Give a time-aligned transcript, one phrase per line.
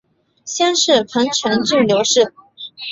[0.45, 2.33] 先世彭城郡刘氏。